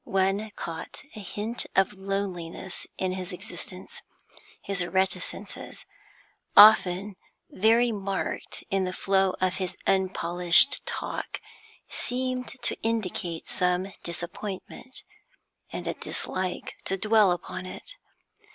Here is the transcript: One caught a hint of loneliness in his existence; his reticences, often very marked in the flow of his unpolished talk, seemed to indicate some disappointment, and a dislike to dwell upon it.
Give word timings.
One 0.03 0.49
caught 0.55 1.03
a 1.15 1.19
hint 1.19 1.67
of 1.75 1.93
loneliness 1.93 2.87
in 2.97 3.11
his 3.11 3.31
existence; 3.31 4.01
his 4.63 4.83
reticences, 4.83 5.85
often 6.57 7.17
very 7.51 7.91
marked 7.91 8.63
in 8.71 8.83
the 8.85 8.93
flow 8.93 9.35
of 9.39 9.57
his 9.57 9.77
unpolished 9.85 10.83
talk, 10.87 11.39
seemed 11.87 12.47
to 12.63 12.81
indicate 12.81 13.45
some 13.45 13.93
disappointment, 14.03 15.03
and 15.71 15.85
a 15.85 15.93
dislike 15.93 16.73
to 16.85 16.97
dwell 16.97 17.31
upon 17.31 17.67
it. 17.67 17.95